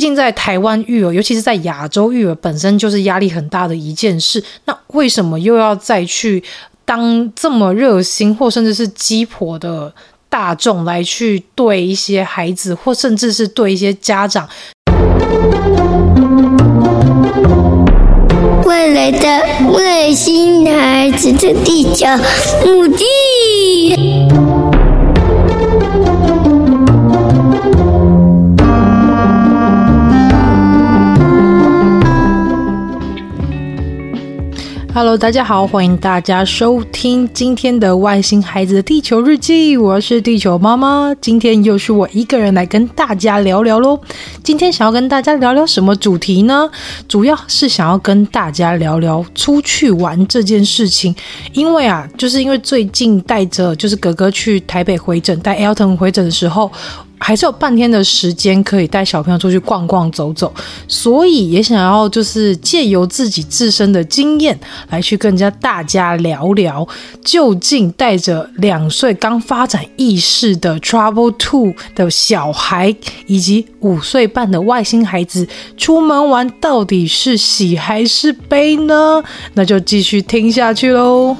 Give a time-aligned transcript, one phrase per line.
[0.00, 4.42] 竟在台湾育儿，尤其是在亚洲育儿，本身就是压力很大的一件事。
[4.64, 6.42] 那为什么又要再去
[6.84, 9.94] 当这么热心或甚至是鸡婆的
[10.28, 14.48] 大众来去对一些孩子，或甚至是对一些家长？
[18.64, 22.06] 未来的外星孩子的地球
[22.64, 24.69] 母地。
[35.00, 41.14] Hello，大家好，欢迎大家收听今天的《外星孩子的地球日记》，我是地球妈妈。
[41.22, 43.98] 今天又是我一个人来跟大家聊聊喽。
[44.44, 46.70] 今天想要跟大家聊聊什么主题呢？
[47.08, 51.16] 主要是想要跟大家聊聊出去玩这件事情。
[51.54, 56.70] 因为啊，就是因为最近带着就是哥哥去台北回诊，带 Elton 回诊的时候。
[57.22, 60.52] 还是有半天的时间可以带小朋友出去逛逛走走，
[60.88, 66.88] 所以也想要就是借由自己自身的经验来去跟人家大家聊聊，
[67.22, 79.22] 究竟带着两岁刚发展意识的 Trouble Two 的小孩，以及五岁半的外星孩子出门玩，到底是喜还是悲呢？
[79.54, 81.36] 那就继续听下去喽。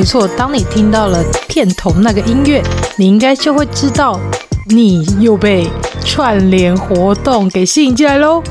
[0.00, 2.62] 没错，当你听到了片头那个音乐，
[2.96, 4.18] 你应该就会知道
[4.68, 5.68] 你又被
[6.02, 8.42] 串联活动给吸引进来喽。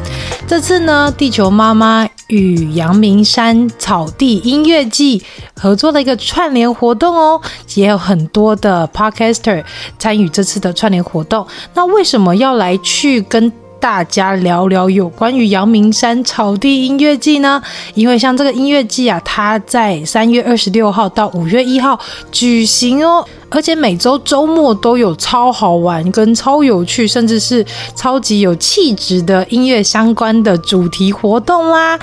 [0.47, 5.23] 这次呢，地球妈妈与阳明山草地音乐季
[5.55, 7.41] 合作的一个串联活动哦，
[7.73, 9.63] 也有很多的 podcaster
[9.97, 11.47] 参与这次的串联活动。
[11.73, 17.61] 那为什么要来去跟大家聊聊有关于阳明山草地音乐季呢？
[17.93, 21.97] 因为像这个音乐季啊，它在三月二十六号到五月一号
[22.31, 27.65] 举行哦，而且每周周末都有超好玩、跟超有趣，甚至是
[27.95, 31.99] 超级有气质的音乐相关的主题活动啦。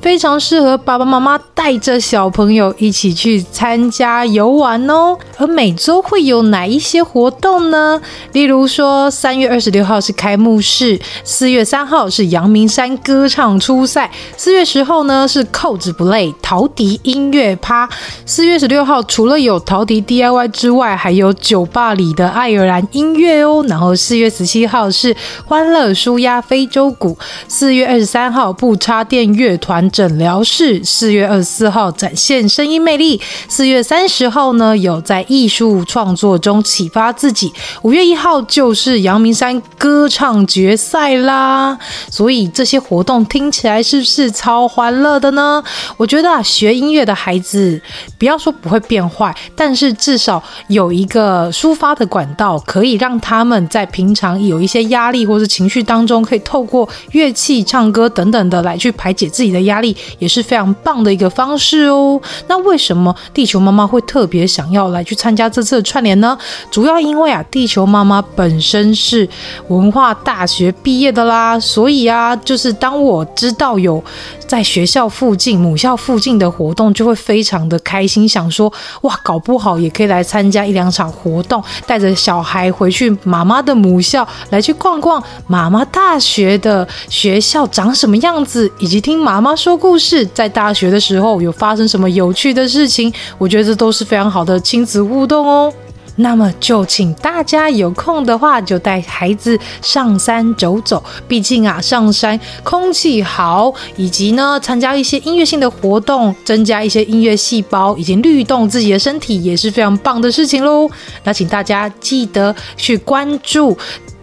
[0.00, 5.14] 非常适合爸爸妈妈带着小朋友一起去参加游玩哦。
[5.36, 8.00] 而每周会有哪一些活动呢？
[8.32, 17.86] 例如说，三月二十六号是开幕式，四月三号是阳明山歌唱初赛，四月十号呢是扣子不累陶笛音乐趴。
[18.24, 23.64] 四月十六号除了有陶笛 DIY 之外，还有酒吧里的爱尔兰音乐哦。
[23.68, 25.14] 然后四月十七号是
[25.44, 27.18] 欢乐舒压非洲鼓，
[27.48, 29.90] 四月二十三号不插电乐团。
[29.90, 37.52] 诊疗室，四月二十四号展现声音魅力，四月三十号呢有在艺术创作中启发自己，
[37.82, 41.76] 五月一号就是阳明山歌唱决赛啦。
[42.08, 45.60] 所以这些活动听起来是不是超欢乐的呢？
[45.96, 47.82] 我觉得啊，学音乐的孩子
[48.16, 59.94] 不要说不会变坏，但是至少有有一个抒发的管道，可以让他们在平常有一些压力或是情绪当中，可以透过乐器、唱歌等等的来去排解自己的压力。
[60.18, 62.18] 也是非常棒的一个方式哦。
[62.48, 66.36] 那为什么地球妈妈会特别想要来去参加这次的串联呢？
[66.70, 69.28] 主要因为啊，地球妈妈本身是
[69.68, 74.02] 文化大学毕业的啦，所以啊，就是当我知道有
[74.46, 89.70] 在学校附近、母校附近的活动，就会非常的开心，想说哇，搞不好也可以来参加一两场活动，带着小孩回去妈妈的母校来去逛逛妈妈大学的学校长什么样子，以及听妈妈说。
[89.70, 93.14] 说故事，在大学的时候有发生什么有趣的事情？
[93.38, 95.72] 我觉得这都是非常好的亲子互动哦。
[96.20, 101.02] 那么就请大家有空的话，就带孩子上山走走。
[101.26, 110.88] 毕竟啊，上山空气好，以及呢，参加一些音乐性的活动，增加一些音乐细胞，以及律动自己的身体，也是非常棒的事情喽。
[111.24, 113.76] 那请大家记得去关注。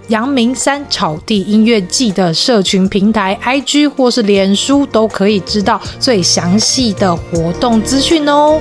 [0.09, 8.57] 阳明山草地音乐季的社群平台，IG 或是脸书都可以知道最详细的活动资讯哦。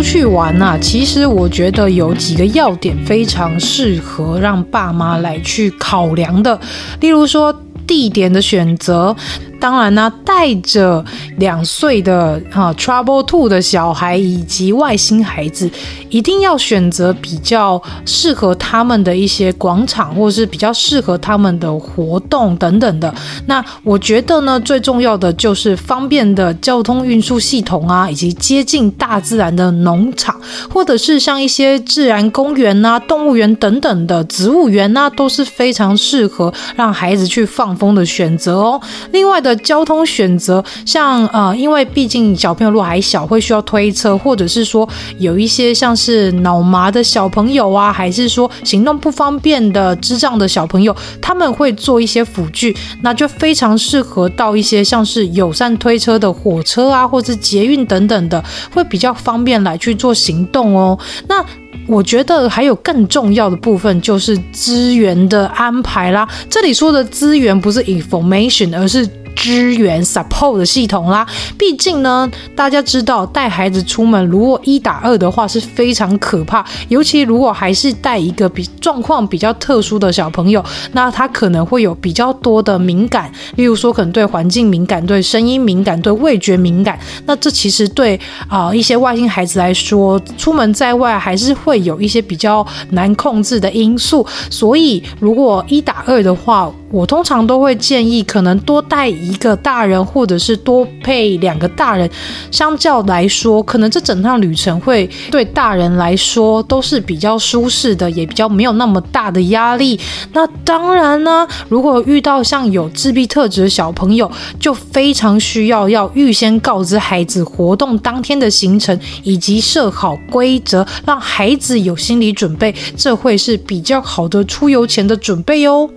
[0.00, 6.58] 出去玩、啊，其实我觉得有几个要点非常适合让爸妈来去考量的，
[7.00, 7.54] 例如说
[7.86, 9.14] 地点的选择。
[9.60, 11.04] 当然呢，带着
[11.36, 15.70] 两岁的哈 Trouble Two 的小孩以及外星孩子，
[16.08, 23.14] 一定要选择比较适合他们的一些广场，或是比较适合他们的活动等等的。
[23.46, 30.40] 那我觉得呢，最重要的就是方便的交通运输系统啊，以及接近大自然的农场，
[30.72, 38.80] 或者是像一些自然公园啊、动物园等等的植物园啊，都是非常适合让孩子去放风的选择哦。
[39.12, 39.49] 另外的。
[39.56, 44.88] 交通选择，像呃，因为毕竟小朋友如果还小，会需要推车，或者是说
[45.18, 58.42] 有一些像是脑麻的小朋友啊，还是说行动不方便的智障的小朋友，他们会做一些辅具，那就非常适合到一些像是友善推车的火车啊，或者捷运等等的，
[58.72, 60.98] 会比较方便来去做行动哦。
[61.28, 61.44] 那
[61.86, 66.28] 我觉得还有更重要的部分就是资源的安排啦。
[66.48, 71.26] 这里说的资源不是 information，而是支援 support 的系统啦，
[71.58, 88.18] 毕竟呢，大家知道带孩子出门，如果一打二的话是非常可怕，尤其如果还是带一个比状况比较特殊的小朋友，那他可能会有比较多的敏感，例如说可能对环境敏感、对声音敏感、对味觉敏感，那这其实对
[88.48, 99.34] 啊、一些外星孩子来说，出门在外还是会有一些比较难控制的因素，所以如果一打二的话，我通常都会建议可能多带一。
[99.40, 102.08] 个大人，或者是多配两个大人，
[102.50, 109.98] 相较来说，可能这整趟旅程会对大人来说都是比较舒适的，也比较没有那么大的压力。
[110.34, 125.88] 那当然呢，如果遇到像有自闭特质的小朋友，就非常需要要预先告知孩子活动当天的行程，以及设好规则，让孩子有心理准备，这会是比较好的出游前的准备哦。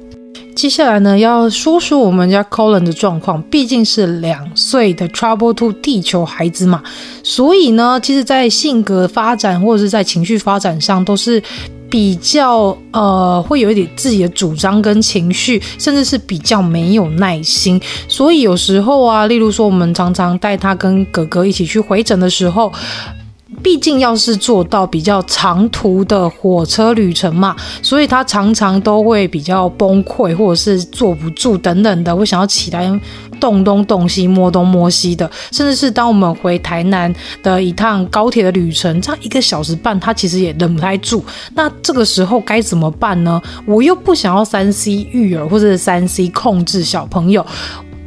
[0.56, 6.82] 接下来呢，要说说我们家 Colin 的状况，毕竟是两岁的 Trouble to 地球孩子嘛，
[7.24, 11.42] 所以呢，其实，在性格发展或者是在情绪发展上，都是
[11.90, 17.82] 比较呃，会有一点自己的主张跟情绪，甚至是比较没有耐心。
[18.08, 22.72] 所以有时候啊，例如说，我们常常带他跟哥哥一起去回诊的时候。
[23.62, 33.00] 毕竟要是坐到比较长途的火车旅程嘛，所以他常常都会比较崩溃，或者是坐不住等等的，会想要起来
[33.40, 35.30] 动东动西、摸东摸西的。
[35.52, 41.24] 甚至是当我们回台南的一趟高铁的旅程，这样一个小时半，他其实也忍不太住。
[41.54, 43.42] 那这个时候该怎么办呢？
[43.66, 47.46] 我又不想要三 C 育儿或者是三 C 控制小朋友。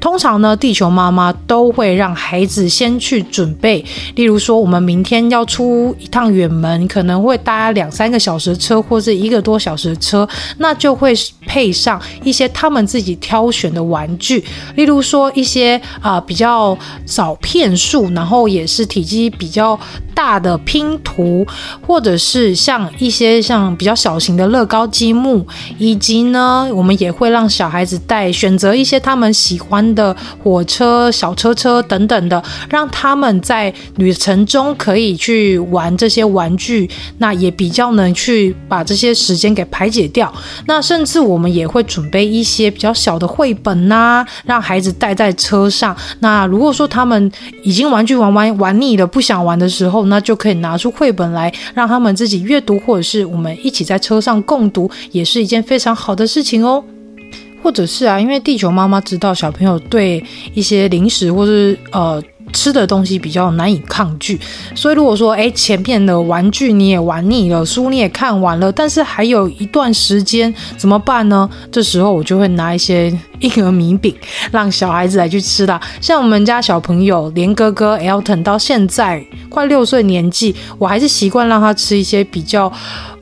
[0.01, 3.85] 通常呢，地球妈妈都会让孩子先去准备，
[4.15, 10.29] 例如说，我们明天要出一趟远门，可能会搭两三个小时的车，或者一个多小时的车，
[10.59, 11.13] 那就会
[11.47, 14.45] 配上一些他们自己挑选的玩具，
[14.77, 19.79] 例如说一些啊、比较少片数，然后也是体积比较
[20.15, 21.45] 大的拼图，
[21.87, 25.47] 或者是像一些像比较小型的乐高积木，
[25.79, 30.15] 以及呢，我们也会让小孩子带选择一些他们喜欢的
[30.45, 36.89] 火车、小车车等等的，让他们在旅程中可以去玩这些玩具，
[37.19, 40.33] 那也比较能去把这些时间给排解掉。
[40.67, 45.97] 那甚至我们也会准备一些比较小的绘本呐、让孩子带在车上。
[46.21, 47.33] 那如果说他们
[47.65, 56.85] 已经玩具玩玩玩腻了，不想玩的时候，那就可以拿出绘本来让他们自己阅读，或者是我们一起在车上共读，也是一件非常好的事情哦。
[57.63, 60.23] 或者是啊，因为地球妈妈知道小朋友对
[60.55, 62.23] 一些零食或是呃
[62.53, 64.41] 吃的东西比较难以抗拒，
[64.75, 71.49] 所以如果说哎前面的玩具你也玩腻了，书你也看完了，但是还有一段时间怎么办呢？
[71.73, 74.15] 这时候我就会拿一些婴儿米饼
[74.53, 75.81] 让小孩子来去吃啦。
[76.01, 82.73] 像我们家小朋友连哥哥 Elton 到现在快六岁年纪，我还是习惯让他吃一些比较。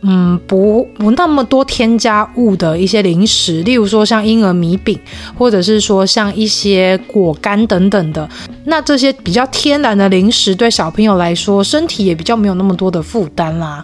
[0.07, 4.99] 嗯，不不那么多添加物的一些零食，例如说像婴儿米饼，
[5.35, 8.29] 或者是说像一些果干等等的。
[8.67, 13.83] 那这些比较天然的零食，对小朋友来说，身体也比较没有那么多的负担啦。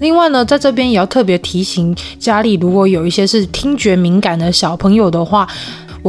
[0.00, 5.48] 另外呢，在这边也要特别提醒家里，如果有一些是听觉敏感的小朋友的话。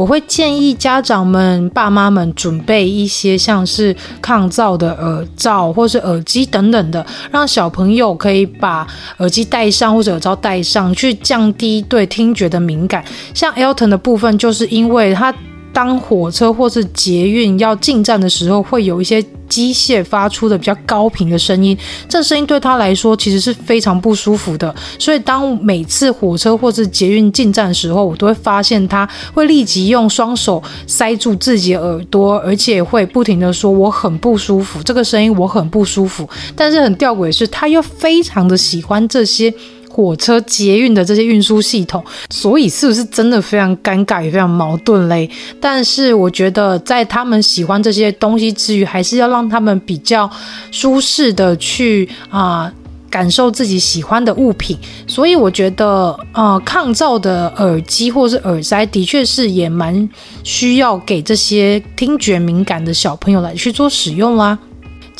[0.00, 8.86] 我会建议家长们、爸妈们准备一些像是抗噪的耳罩或是耳机等等的，让小朋友可以把
[9.18, 13.04] 耳机戴上或者耳罩戴上去，降低对听觉的敏感。
[13.34, 15.30] 像 Elton 的部分，就是因为它
[15.72, 21.76] 当火车或是捷运要进站的时候，会有一些机械发出的比较高频的声音，
[22.08, 24.72] 这声音对他来说其实是非常不舒服的。
[24.98, 36.28] 所以当每次火车或是捷运进站的时候，我都会发现他会立即用双手塞住自己的耳朵，而且会不停的说我很不舒服，这个声音我很不舒服。
[36.54, 39.52] 但是很吊诡的是，他又非常的喜欢这些。
[40.00, 45.28] 火车、捷运的这些运输系统，所以是不是真的非常尴尬也非常矛盾嘞？
[45.60, 50.28] 但是我觉得，在他们喜欢这些东西之余，还是要让他们比较
[50.70, 52.72] 舒适的去啊、
[53.10, 54.78] 感受自己喜欢的物品。
[55.06, 60.08] 所以我觉得，呃，抗噪的耳机或是耳塞，的确是也蛮
[60.42, 64.58] 需要给这些听觉敏感的小朋友来去做使用啦。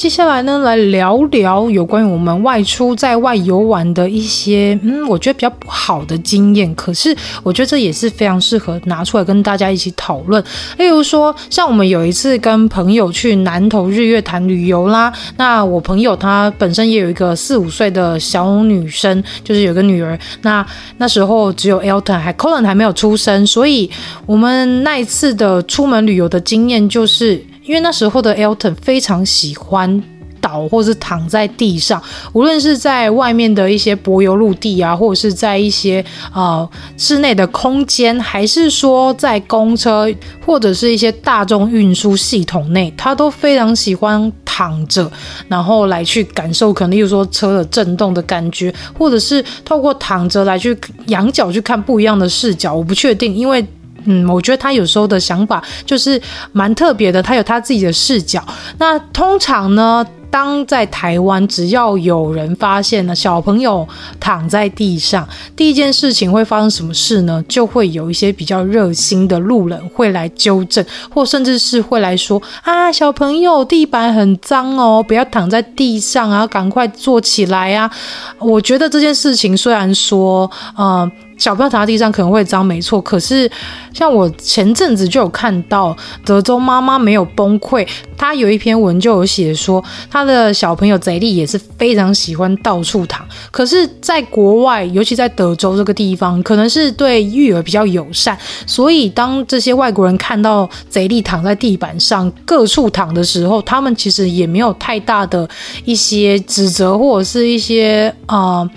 [0.01, 6.75] 接下来呢，来聊聊有关于我们外出在外游玩的一些，嗯，我觉得比较不好的经验。
[6.75, 10.43] 可是我觉得这也是非常适合拿出来跟大家一起讨论。
[10.79, 20.19] 例如说，像我们有一次跟朋友去南投日月潭旅游啦，那我朋友他本身也有一个四五岁的小女生，就是有个女儿。
[20.41, 20.67] 那
[20.97, 23.91] 那时候只有 Elton 还 Colin 还没有出生，所以
[24.25, 27.45] 我们那一次的出门旅游的经验就是。
[27.71, 30.03] 因为那时候的 Elton 非常喜欢
[30.41, 40.13] 倒或是躺在地上，无论是在外面的一些柏油陆地啊，或者是在一些呃室内的空间，还是说在公车
[40.45, 45.09] 或者是一些大众运输系统内，他都非常喜欢躺着，
[45.47, 52.75] 然后来去感受，可能又说车的震动的感觉，或者是透过躺着来去仰角去看不一样的视角。
[52.75, 53.65] 我不确定，因为。
[54.05, 56.21] 嗯，我觉得他有时候的想法就是
[56.53, 58.45] 蛮特别的，他有他自己的视角。
[58.79, 63.87] 那通常呢，当在台湾，只要有人发现了小朋友
[64.19, 67.45] 躺在地上，第一件事情会发生什么事呢？
[67.49, 77.91] 就会有一些比较热心的路人会来纠正，或甚至是会来说啊，小朋友地板很脏哦，不要躺在地上啊，赶快坐起来啊。
[78.39, 81.11] 我觉得这件事情虽然说，呃。
[81.41, 83.01] 小朋友躺在地上可能会脏，没错。
[83.01, 83.51] 可是
[83.95, 87.85] 像我前阵子就有看到德州妈妈没有崩溃，
[88.17, 93.27] 她有一篇文就有写说，她的小朋友贼莉也是非常喜欢到处躺。
[93.51, 105.49] 可是，在国外，尤其在德州这个地方，可能是对育儿比较友善，所以当这些外国人看到贼莉躺在地板上各处躺的时候，他们其实也没有太大的
[105.87, 108.69] 一些指责或者是一些啊。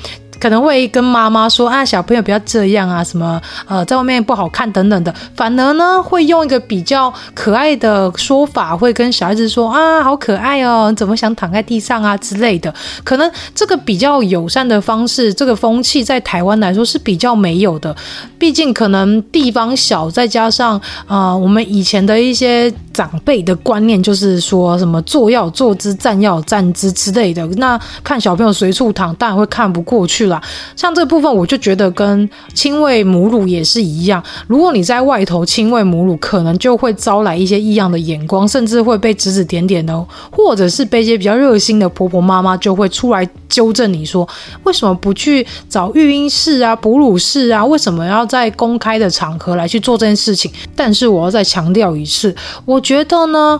[0.43, 5.15] 可能会跟妈妈说啊，小朋友不要这样啊，什么呃，在外面不好看等等的。
[5.38, 12.73] 反而呢，会用一个比较可爱的说法，会跟小孩子说啊，好可爱哦，你怎么想躺在地上啊之类的。
[13.05, 17.95] 可能这个比较友善的方式，这个风气在台湾来说是比较没有的。
[18.38, 27.47] 毕竟可能地方小，再加上啊、呃，我们以前的一些长辈的观念就是说什么坐要坐姿，站要站姿之类的。
[27.55, 30.32] 那看小朋友随处躺，当然会看不过去了。
[30.75, 34.23] 像这部分，我就觉得跟亲喂母乳也是一样。
[34.47, 44.27] 如果你在外头亲喂母乳，可能就会招来一些异样的眼光，甚至会被指指点点的，或者是被一些比较热心的婆婆妈妈就会出来纠正你说，
[44.63, 47.65] 为什么不去找育婴室啊、哺乳室啊？
[47.65, 50.51] 为什么要在公开的场合来去做这件事情？
[50.75, 52.35] 但是我要再强调一次，
[52.65, 53.59] 我觉得呢。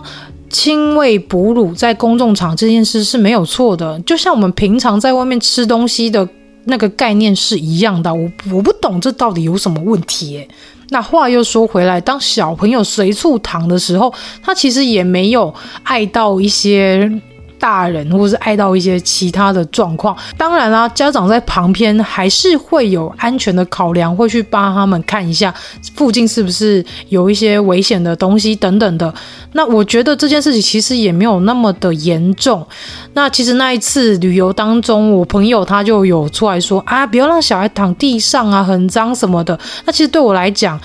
[0.50, 6.28] 亲喂哺乳在公众场这件事是没有错的，就像我们平常在外面吃东西的。
[6.64, 10.48] 那个概念是一样的，我我不懂这到底有什么问题欸。
[10.90, 15.52] 那话又说回来，当小朋友随处躺的时候，他其实也没有
[15.82, 17.10] 爱到一些。
[17.58, 25.54] 大人，或是碍到一些其他的状况，当然啦，家长在旁边还是会有安全的考量，会去帮他们看一下
[25.94, 29.12] 附近是不是有一些危险的东西等等的。
[29.52, 32.66] 那我觉得这件事情其实也没有那么的严重。
[33.14, 39.58] 那其实那一次旅游当中，我朋友他就有出来说啊，不要让小孩躺地上啊，很脏什么的。
[39.84, 40.78] 那其实对我来讲，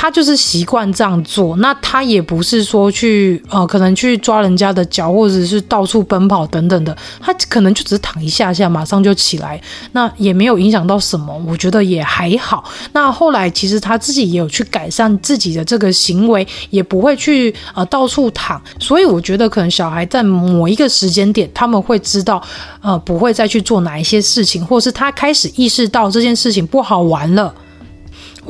[0.00, 9.60] 他就是习惯这样做，那他也不是说去呃，可能去抓人家的脚，或者是到处奔跑等等的，他可能就只躺一下下，马上就起来，
[9.92, 12.64] 那也没有影响到什么，我觉得也还好。
[12.92, 22.42] 那后来其实他自己也有去改善自己的这个行为，也不会去呃到处躺，所以我觉得可能小孩在某一个时间点，他们会知道
[22.80, 27.54] 呃不会再去做哪一些事情，或是他开始意识到这件事情不好玩了。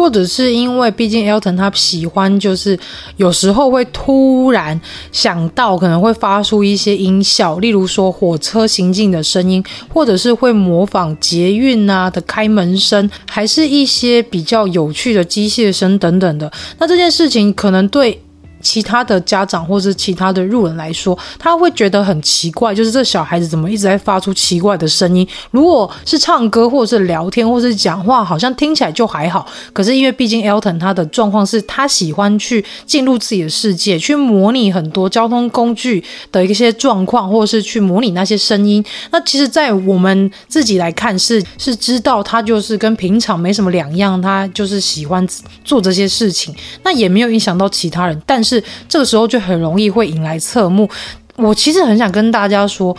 [0.00, 2.78] 或者是因为毕竟 Elton 他喜欢，就是
[3.18, 4.80] 有时候会突然
[5.12, 16.50] 想到可能会发出一些音效，例如说火车行进的声音，或者是会模仿捷运啊的开门声，还是一些比较有趣的机械声等等的。
[16.78, 18.18] 那这件事情可能对。
[18.60, 25.26] 其他的家长或者其他的路人来说，他会觉得很奇怪，就是这小孩子怎么一直在发出奇怪的声音？
[25.50, 29.46] 如果是唱歌或者是聊天或是讲话，好像听起来就还好。
[29.72, 38.84] 可是因为毕竟 Elton 他的状况是他喜欢去进入自己的世界，去模拟很多交通工具的一些状况，或是去模拟那些声音。
[39.10, 45.26] 那其实，在我们自己来看，是是知道他就是跟平常没什么两样，他就是喜欢
[45.64, 48.49] 做这些事情，那也没有影响到其他人，但是。
[48.50, 50.88] 是这个时候就很容易会引来侧目。
[51.36, 52.96] 我其实很想跟大家说，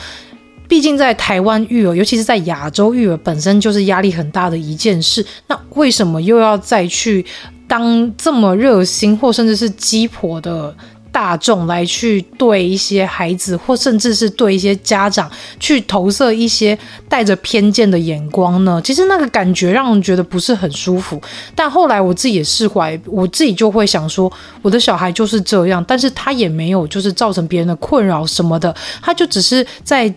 [0.68, 5.26] 毕竟在台湾育儿，尤其是在亚洲育儿，本身就是压力很大的一件事。
[5.48, 7.26] 那为什么又要再去
[7.68, 10.74] 当这么热心，或甚至是鸡婆的？
[11.12, 16.78] 大众来去对一些孩子，或甚至是对一些家长去投射一些
[17.10, 18.82] 带着偏见的眼光呢？
[18.84, 21.22] 其实那个感觉让人觉得不是很舒服。
[21.54, 30.14] 但后来我自己也释怀，我自己就会想说，我的小孩就是这样，但是他也没有就是造成别人的困扰什么的，他就只是在。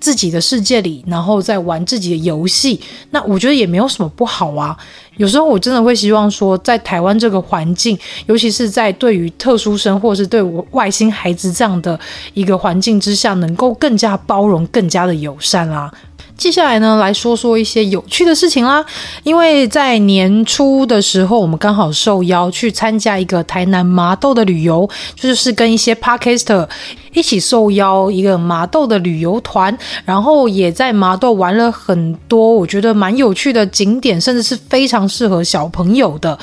[0.00, 4.76] 自己的世界里，然后在玩自己的游戏，那我觉得也没有什么不好啊。
[5.16, 11.98] 有时候我真的会希望说，在台湾这个环境，尤其是在对于特殊生或是对我外星孩子这样的
[12.34, 15.90] 一个环境之下，能够更加包容、更加的友善啊。
[16.36, 18.84] 接下来呢，来说说一些有趣的事情啦。
[19.22, 26.68] 因为在年初的时候，我们刚好受邀去参加一个台南麻豆的旅游，就是跟一些 parker
[27.14, 36.38] 一起受邀一个麻豆的旅游团，然后也在麻豆玩了很多我觉得蛮有趣的景点，甚至是非常适合小朋友的。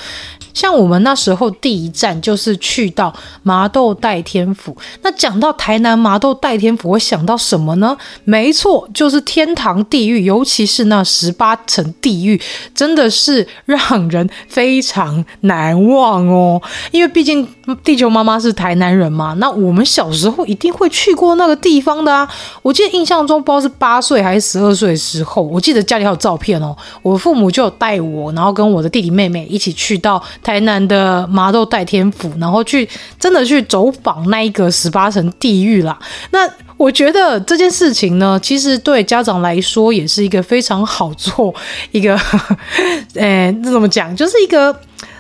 [0.54, 4.76] 像我们那时候第一站就是去到麻豆代天府。
[5.02, 7.98] 那讲到台南麻豆代天府，我想到什么呢？
[8.24, 12.40] 没错，就是天堂地狱，尤其是那十八层地狱，
[12.76, 16.62] 真的是让人非常难忘哦。
[16.92, 17.48] 因为毕竟
[17.84, 22.30] 地球妈妈是台南人嘛，那我们小时候一定会去过那个地方的啊。
[22.62, 26.76] 我记得印象中不知道是八岁还是十二岁的时候，我记得家里还有照片哦。
[27.02, 30.24] 我父母就有带我，然后跟我的弟弟妹妹一起去到。
[30.44, 32.88] 台南的麻豆代天府，然后去
[33.20, 35.98] 真的去走访那一个十八层地狱啦。
[36.32, 36.40] 那
[36.76, 41.54] 我觉得这件事情呢，其实对家长来说也是一个非常好做
[41.92, 42.20] 一个，
[43.16, 44.14] 呃，这怎么讲？
[44.16, 44.78] 就是一个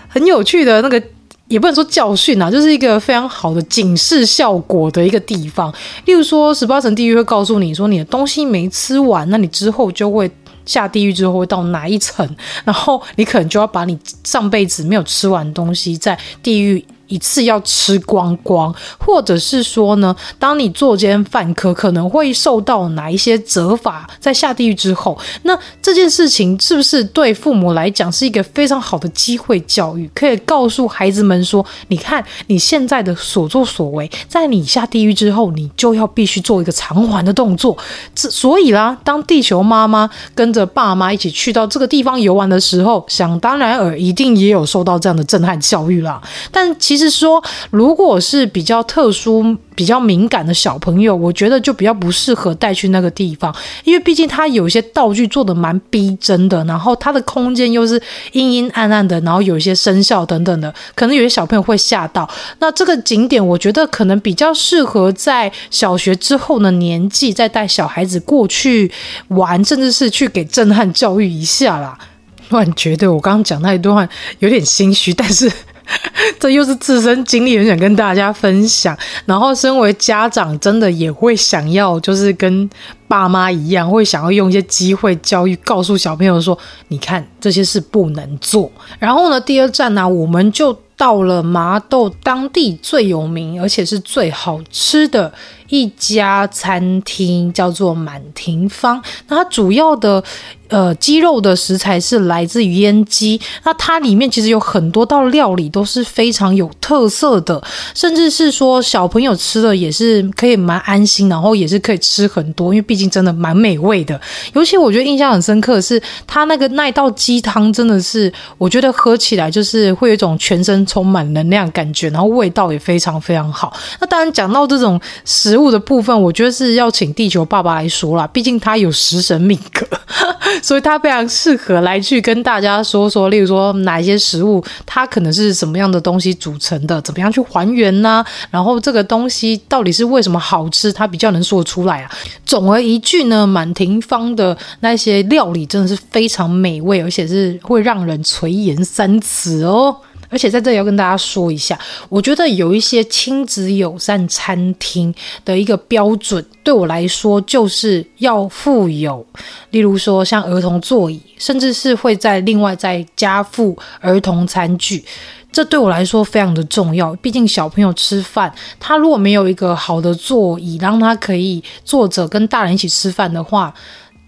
[0.09, 1.01] 很有趣的那个，
[1.47, 5.73] 也不能说教训啊，就是一个非常好的警示效果的一个地方。
[6.05, 10.29] 例如说，十八层地狱会告诉你说，你的东西没吃完，那你之后就会。
[10.65, 12.28] 下地狱之后会到哪一层？
[12.63, 16.84] 然后你可能就要把你上辈子没有吃完东西在地狱。
[17.13, 30.10] 一次要吃光光，或者是说呢，当你作奸犯科，可能会受到哪一些责罚，在下地狱之后，那这件事情是不是对父母来讲是一个非常好的机会教育？
[30.15, 37.78] 可以告诉孩子们说，你看你现在的所作所为，在你下地狱之后，你就要必须做一个偿还的动作。
[38.15, 46.19] 这所以啦，当地球妈妈跟着爸妈一起去到这个地方游玩的时候，想当然尔，一定也有受到这样的震撼教育啦。
[46.52, 47.02] 但其实。
[47.03, 62.29] 是说，如果是比较特殊、比较敏感的小朋友，我觉得就比较不适合带去那个地方，因为毕竟它有一些道具做的蛮逼真的，然后它的空间又是阴阴暗暗的，然后有一些声效等等的，可能有些小朋友会吓到。
[62.59, 68.91] 那这个景点，我觉得可能比较适合在小学之后的年纪再带小孩子过去
[69.29, 71.97] 玩，甚至是去给震撼教育一下啦。
[72.49, 74.07] 突然觉得我刚刚讲那一段话
[74.39, 75.51] 有点心虚，但是。
[76.39, 78.97] 这又是自身经历，很想跟大家分享。
[79.25, 82.69] 然后，身为家长，真的也会想要，就是跟
[83.07, 86.57] 爸妈一样，会想要用一些机会教育，告诉小朋友说
[86.89, 95.33] ：“你看，这些事不能做。”然后呢，第二站呢、我们就到了麻豆当地最有名，而且是最好吃的。
[95.73, 100.23] 一家餐厅叫做满庭芳，那它主要的
[100.67, 107.59] 呃鸡肉的食材是来自于腌鸡，那它里面其实有很多道料理都是非常有特色的，
[107.95, 114.21] 甚至是说小朋友吃的也是可以蛮安心，然后也是可以吃很多，因为毕竟真的蛮美味的。
[114.53, 123.75] 尤其我觉得印象很深刻的是它那个那一道鸡汤，真的是我觉得喝起来就是会有一种全身充满能量感觉，然后味道也非常非常好。
[123.99, 125.62] 那当然讲到这种食物。
[125.63, 129.88] 物的部分，我觉得是要请地球爸爸来说啦，毕竟他有食神命格，
[130.62, 142.12] 所以他非常适合来去跟大家说说，例如说哪一些食物它可能是什么样的东西组成的，怎么样去还原呢、然后这个东西到底是为什么好吃，他比较能说出来啊。
[142.45, 149.95] 总而一句呢，满庭芳的那些料理真的是非常美味，而且是会让人垂涎三尺哦。
[150.33, 155.13] 而且在这里要跟大家说一下，我觉得有一些亲子友善餐厅
[155.45, 159.23] 的一个标准，对我来说就是要附有，
[159.69, 165.05] 例如说像儿童座椅，甚至是会在另外再加附儿童餐具。
[165.51, 173.71] 这对我来说非常的重要，毕竟小朋友吃饭，他如果没有一个好的座椅，让他可以坐着跟大人一起吃饭的话，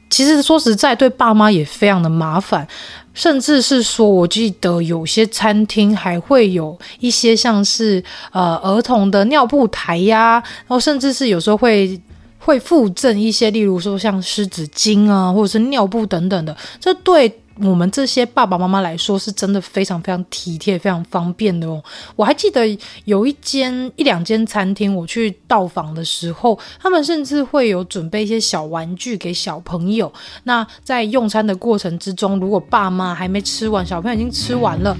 [0.09, 2.67] 其实说实在，对爸妈也非常的麻烦。
[3.13, 11.99] 甚至是说，我记得有些餐厅还会有一些像是呃儿童的尿布台呀，然后甚至是有时候会
[12.37, 17.39] 会附赠一些，例如说像湿纸巾啊，或者是尿布等等的，这对。
[17.61, 21.81] 我们这些爸爸妈妈来说，是真的非常非常体贴、非常方便的哦。
[22.15, 22.65] 我还记得
[23.05, 30.11] 有一间一两间餐厅，我去到访的时候，他们甚至会有准备一些小玩具给小朋友。
[30.43, 34.97] 那在用餐的过程之中，如果爸妈还没吃完，小朋友已经吃完了。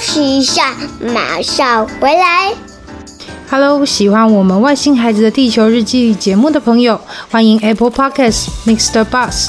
[0.00, 2.54] 息一下，马上回来。
[3.50, 9.48] Hello，喜欢我们外星孩子的地球日记节目的朋友，欢迎 Apple Podcasts Mister Bus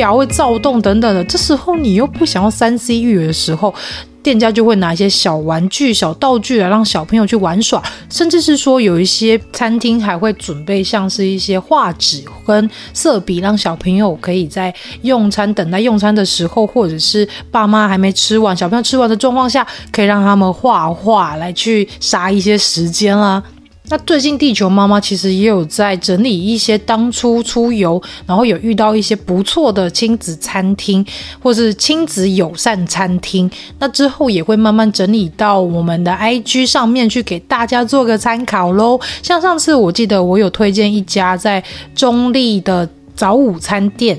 [0.00, 3.74] 能会、躁动等等的，这时候你又不想要三 C 育儿的时候，
[4.22, 23.42] 店家就会拿一些小玩具、小道具来让小朋友去玩耍，甚至是说有一些餐厅还会准备像是一些画纸跟色笔，让小朋友可以在用餐、等待用餐的时候，或者是爸妈还没吃完、小朋友吃完的状况下，可以让他们画画来去杀一些时间啦。
[23.90, 31.04] 那最近地球妈妈其实也有在整理一些当初出游，然后有遇到一些不错的亲子餐厅，
[31.42, 33.50] 或是亲子友善餐厅。
[33.80, 38.98] 那之后也会慢慢整理到我们的 IG 上面去给大家做个参考喽。
[39.22, 44.16] 像上次我记得我有推荐一家在中坜的早午餐店。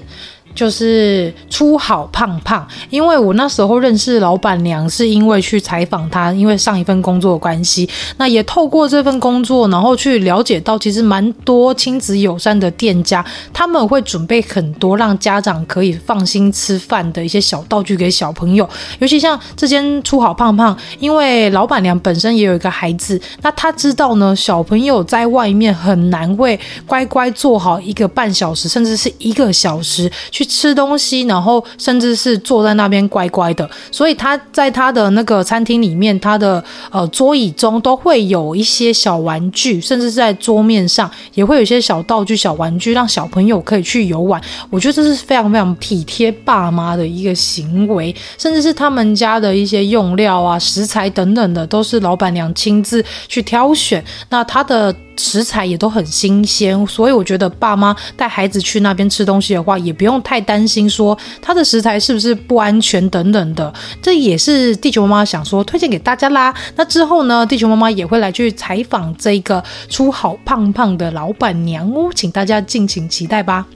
[0.54, 18.68] 就是初好胖胖，因为我那时候认识老板娘，是因为去采访她，因为上一份工作的关系，那也透过这份工作，然后去了解到，其实蛮多亲子友善的店家，他们会准备很多让家长可以放心吃饭的一些小道具给小朋友，
[19.00, 30.12] 尤其像这间初好胖胖，因为老板娘本身也有一个孩子，那她知道呢，小朋友在外面很难会乖乖坐好一个半小时，甚至是一个小时
[30.42, 44.42] 去吃东西，然后甚至是坐在那边乖乖的，所以他在他的那个餐厅里面，他的呃桌椅中都会有一些小玩具，甚至是在桌面上也会有一些小道具、小玩具，让小朋友可以去游玩。
[44.72, 54.04] 我觉得这是非常非常体贴爸妈的一个行为，甚至是他们家的一些用料啊、食材等等的，都是老板娘亲自去挑选。
[54.30, 54.96] 那他的。
[55.22, 63.72] 食材也都很新鲜，所以我觉得爸妈带孩子去那边吃东西的话，也不用太担心说他的食材是不是不安全等等的。
[64.02, 66.54] 这也是地球妈妈想说推荐给大家啦。
[66.76, 73.68] 那之后呢，地球妈妈也会来去采访这个出好胖胖的老板娘哦，请大家敬请期待吧。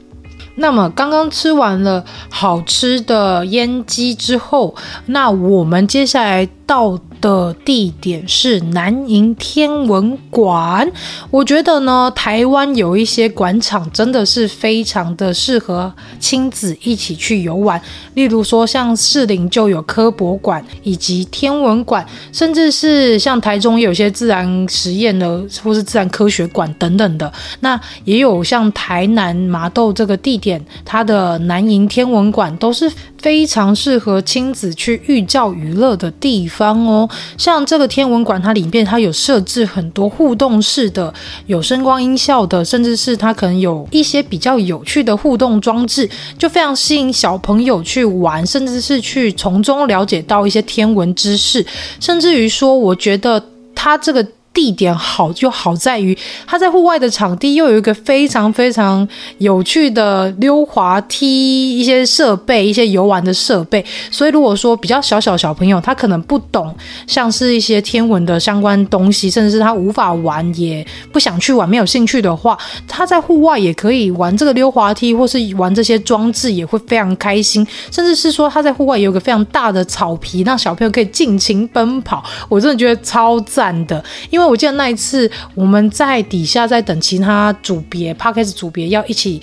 [0.58, 4.74] 那么刚刚吃完了好吃的腌鸡之后，
[5.08, 10.90] 那我们接下来到的地点是南营天文馆。
[11.32, 17.82] 我觉得呢，台湾有一些馆场真的是非常的适合亲子一起去游玩。
[18.14, 27.32] 例如说，像士林就有科博馆以及天文馆，甚至是像台中有些自然实验的或是自然科学馆等等的。
[27.60, 32.90] 那也有像台南麻豆这个地点，它的南营天文馆都是
[33.26, 37.10] 非常适合亲子去寓教于乐的地方哦。
[37.40, 41.12] 像这个天文馆，它里面它有设置很多互动式的，
[41.48, 46.08] 有声光音效的，甚至是它可能有一些比较有趣的互动装置，
[46.38, 51.66] 就非常吸引小朋友去玩，甚至是去从中了解到一些天文知识，
[52.00, 54.24] 甚至于说，我觉得它这个。
[54.56, 59.06] 地点好就好在于，它在户外的场地又有一个非常非常
[59.40, 63.86] 有趣的溜滑梯，一些设备，一些游玩的设备。
[64.10, 66.74] 所以如果说比较小小小朋友，他可能不懂
[67.06, 77.68] 像是一些天文的相关东西，甚至是他无法玩，也不想去玩，没有兴趣的话，他在户外也可以玩这个溜滑梯，或是玩这些装置，也会非常开心。
[77.92, 82.24] 甚至是说他在户外有个非常大的草皮，让小朋友可以尽情奔跑。
[82.48, 84.45] 我真的觉得超赞的，因为。
[84.48, 89.42] 我记得那一次，我们在底下在等其他组别 Podcast 组别要一起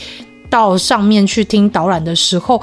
[0.49, 2.63] 到上面去听导览的时候，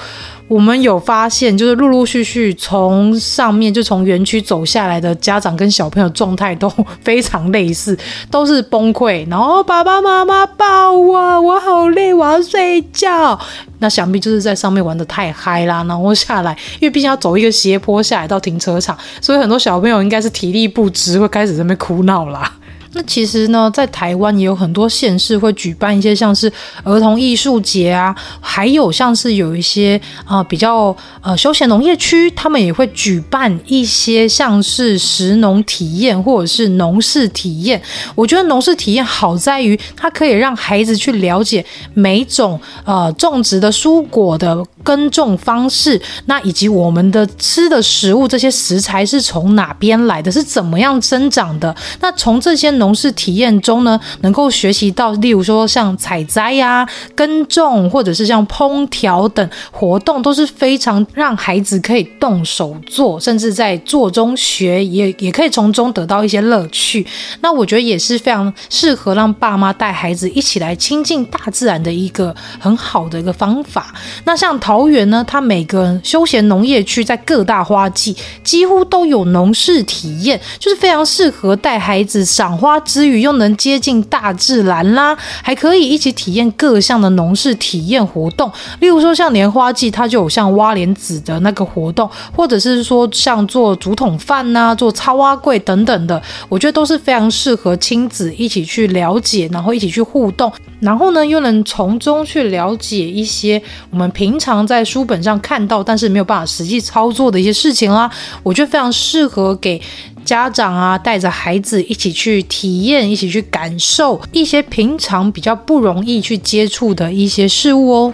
[0.49, 6.67] 我们有发现，就是陆陆续续从上面就从园区走下来的家长跟小朋友状态都
[7.03, 7.95] 非常类似，
[8.31, 13.39] 都是崩溃，然后爸爸妈妈抱我，我好累，我要睡觉。
[13.77, 22.51] 那想必就是在上面玩得太嗨啦，然后下来，因为毕竟要走一个斜坡下来到停车场，所以很多小朋友应该是体力不支，会开始在那边哭闹啦。
[22.93, 26.51] 那其实呢，在台湾也有很多县市会举办一些像是
[26.83, 37.79] 儿童艺术节啊，还有像是有一些啊、比较呃休闲农业区，他们也会举办一些像是食农体验或者是农事体验。
[38.15, 51.75] 我觉得农事体验好在于它可以让孩子去了解每种呃种植的蔬果的耕种方式，那以及我们的吃的食物这些食材是从哪边来的，是怎么样生长的。
[51.99, 67.05] 那从这些农事体验中呢，能够学习到，例如说像采摘呀、耕种，或者是像烹调等活动，都是非常让孩子可以动手做，甚至在做中学，也也可以从中得到一些乐趣。
[67.41, 73.93] 那我觉得也是非常适合让爸妈带孩子一起来亲近大自然的一个很好的一个方法。
[74.25, 82.79] 那像桃园呢，它每个休闲农业区在各大花季几乎都有农事体验，就是非常适合带孩子赏花。
[82.81, 88.51] 之余又能接近大自然啦，还可以一起体验各项的农事体验活动。
[88.79, 108.09] 例如说像莲花季，它就有像挖莲子的那个活动，或者是说像做竹筒饭呐、做插花柜等等的，我觉得都是非常适合亲子一起去了解，然后一起去互动，然后呢又能从中去了解一些我们平常在书本上看到，但是没有办法实际操作的一些事情啦。
[108.43, 109.81] 我觉得非常适合给。
[110.25, 118.13] 家长啊，带着孩子一起去体验，一起去感受一些平常比较不容易去接触的一些事物哦。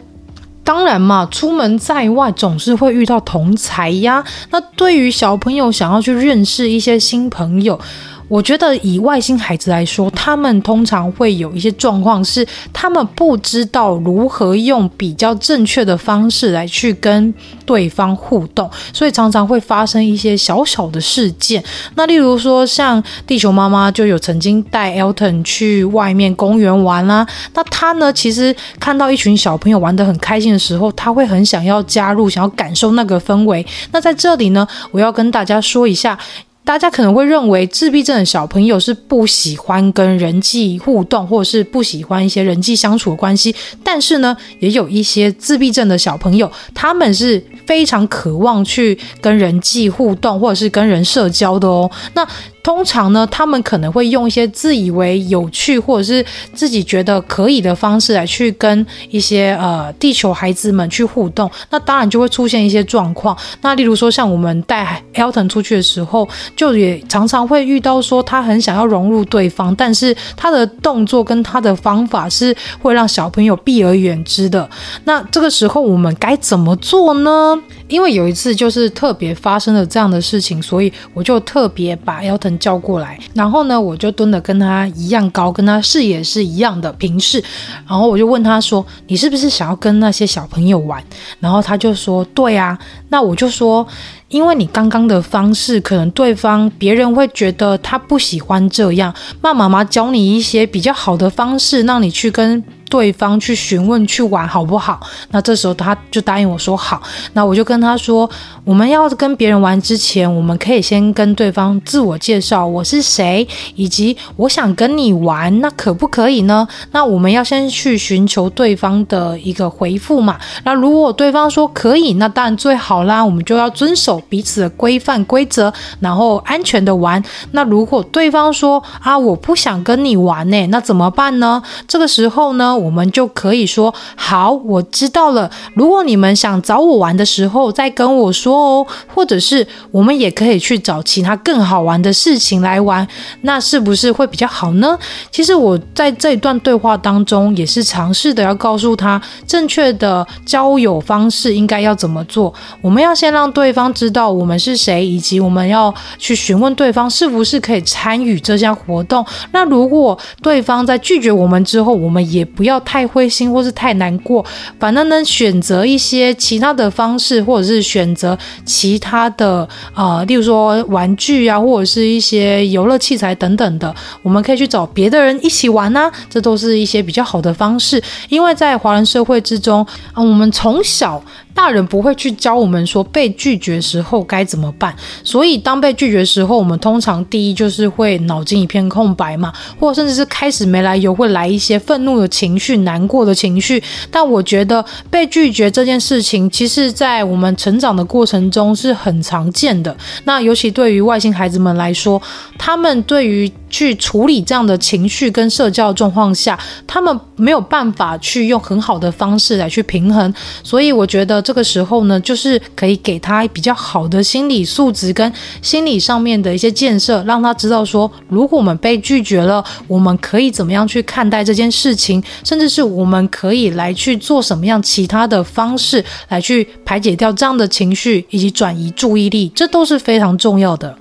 [0.63, 4.23] 当然嘛，出门在外总是会遇到同才呀。
[4.51, 7.77] 那对于小朋友想要去认识一些新朋友，
[8.27, 17.33] 我觉得以外星孩子来说，他们通常会有一些状况是，他们不知道如何用比较正确的方式来去跟
[17.65, 21.63] 对方互动，所以常常会发生一些小小的事件。
[21.95, 33.65] 那例如说，像地球妈妈就有曾经带 Elton 去外面公园玩啦、啊，那他呢，其实看到一群小朋友玩得很开心的时候，他会很想要加入，想要感受那个氛围。
[33.91, 36.17] 那在这里呢，我要跟大家说一下。
[36.65, 43.55] 大家可能会认为自闭症的小朋友是不喜欢跟人际互动，或者是不喜欢一些人际相处的关系。
[43.83, 51.89] 但是呢，也有一些自闭症的小朋友，他们是非常渴望去跟人际互动，或者是跟人社交的哦。
[52.15, 52.27] 那
[52.65, 56.25] 通常呢，他们可能会用一些自以为有趣，或者是
[56.55, 61.47] 自己觉得可以的方式来去跟一些呃地球孩子们去互动。
[61.69, 63.37] 那当然就会出现一些状况。
[63.61, 74.67] 那例如说，像我们带 Elton 出去的时候，就也常常会遇到说他很想要融入对方，但是他的动作跟他的方法是会让小朋友避而远之的。
[75.03, 77.55] 那这个时候我们该怎么做呢？
[77.87, 87.43] 因为有一次就是特别发生了这样的事情，所以我就特别把 Elton 叫过来，然后呢，我就蹲的跟他一样高，跟他视野是一样的平视，
[87.87, 91.03] 然后我就问他说：“你是不是想要跟那些小朋友玩？”
[91.39, 92.77] 然后他就说：“对啊。”
[93.09, 93.87] 那我就说。
[94.29, 99.13] 因为你刚刚的方式，可能对方别人会觉得他不喜欢这样。
[99.41, 102.63] 那妈妈教你一些比较好的方式，让你去跟。
[102.87, 104.99] 对方去询问去玩好不好？
[105.31, 107.01] 那这时候他就答应我说好。
[107.33, 108.29] 那我就跟他说，
[108.63, 116.65] 我们要跟别人玩之前，我们可以先跟对方自我介绍，我是谁，以及我想跟你玩，那可不可以呢？
[116.91, 120.37] 那我们要先去寻求对方的一个回复嘛。
[120.63, 123.25] 那如果对方说可以，那当然最好啦。
[123.25, 127.23] 我们就要遵守彼此的规范规则，然后安全的玩。
[127.51, 131.61] 那如果对方说啊，我不想跟你玩呢，那怎么办呢？
[131.87, 132.75] 这个时候呢？
[132.75, 135.49] 我们就可以说好，我知道了。
[135.73, 138.87] 如果你们想找我玩的时候，再跟我说哦。
[139.13, 143.07] 或者是我们也可以去找其他更好玩的事情来玩，
[143.41, 144.97] 那是不是会比较好呢？
[145.31, 152.53] 其实我在这一段对话当中，也是尝试的要告诉他正确的交友方式应该要怎么做。
[152.81, 159.25] 我们要先让对方知知道我们是谁，以及我们要去询问对方是不是可以参与这项活动。
[159.51, 164.45] 那如果对方在拒绝我们之后，我们也不要太灰心或是太难过，
[164.79, 173.91] 反正呢，选择一些其他的方式，或者是选择其他的呃，例如说玩具啊，或者是一些游乐器材等等的，
[174.21, 177.99] 我们可以去找别的人一起玩呐、啊，这都是一些比较好的方式。
[178.29, 181.19] 因为在华人社会之中，啊、我们从小。
[181.55, 193.81] 大人不会去教我们说被拒绝时候该怎么办，所以当被拒绝时候，我们通常第一就是会脑筋一片空白嘛，或甚至是开始没来由会来一些愤怒的情绪、难过的情绪。
[194.11, 199.95] 但我觉得被拒绝这件事情，其实在我们成长的过程中是很常见的。
[200.25, 202.21] 那尤其对于外星孩子们来说，
[202.57, 215.31] 他们对于去处理这样的情绪跟社交状况下，他们没有办法去用很好的方式来去平衡，所以我觉得这个时候呢，就是可以给他比较好的心理素质跟
[215.61, 230.97] 心理上面的一些建设，让他知道说，如果我们被拒绝了，我们可以怎么样去看待这件事情，甚至是我们可以来去做什么样其他的方式来去排解掉这样的情绪以及转移注意力，这都是非常重要的。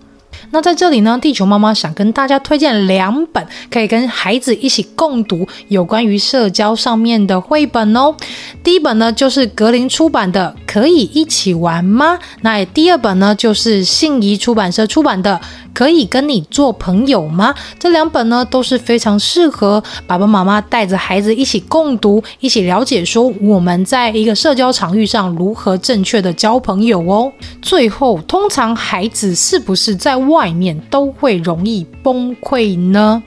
[0.51, 8.15] 那在这里呢，地球妈妈想跟大家推荐两本可以跟孩子一起共读有关于社交上面的绘本哦。
[8.63, 15.41] 第一本呢就是格林出版的《可以一起玩吗》，那第二本呢就是信谊出版社出版的。
[15.75, 17.53] 可以跟你做朋友吗？
[17.81, 27.33] 这两本呢都是非常适合爸爸妈妈带着孩子一起共读，一起了解说我们在一个社交场域上如何正确的交朋友哦。
[27.61, 33.23] 最后，通常孩子是不是在外外面都会容易崩溃呢？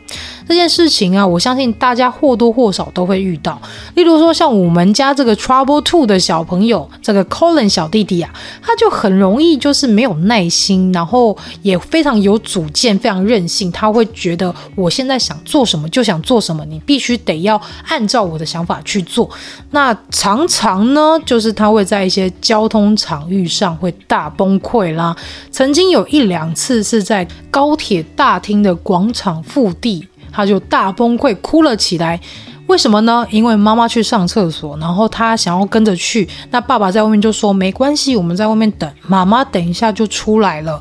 [0.48, 3.62] 这件事情啊，我相信大家或多或少都会遇到。
[3.96, 13.72] 例如说，像我们家这个 Trouble Two 的小朋友，这个 Colin 小弟弟啊，他就很容易就是没有耐心，然后也非常有主见，非常任性。
[13.72, 19.30] 他会觉得我现在想做什么就想做什么，你必须得要按照我的想法去做。
[19.72, 25.16] 那常常呢，就是他会在一些交通场域上会大崩溃啦。
[25.52, 30.08] 曾经有一两次是在高铁大厅的广场腹地。
[30.38, 32.20] 他就大崩溃，哭了起来。
[32.68, 33.26] 为什么呢？
[33.32, 36.30] 因为妈妈去上厕所，然后他想要跟着去。
[36.52, 40.80] 那爸爸在外面就说：“没关系，我们在外面等，妈妈等一下就出来了。”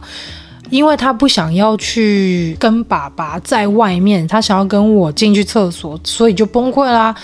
[0.68, 7.14] 因为他不想要去跟爸爸在外面，他想要跟我进去厕所，所以就崩溃啦。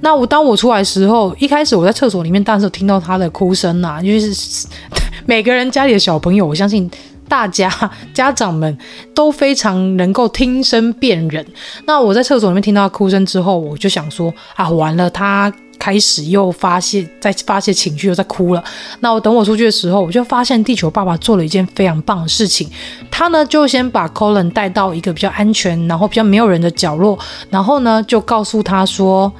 [0.00, 4.66] 那我当我出来的时候，一开始我在厕所里面，当时有听到他的哭声呐，因为是
[5.26, 6.90] 每个人家里的小朋友，我相信。
[7.32, 7.72] 大家
[8.12, 8.76] 家长们
[9.14, 11.42] 都非常能够听声辨人。
[11.86, 18.62] 那我在厕所里面听到哭声之后，我就想说啊，完了，他开始又发泄，在发泄情绪，又在哭了。
[19.00, 22.70] 那我等我出去的时候，我就发现地球爸爸做了一件非常棒的事情。
[23.10, 27.18] 他呢就先把 Colin 带到一个比较安全，然后比较没有人的角落，
[27.48, 29.32] 然后呢就告诉他说。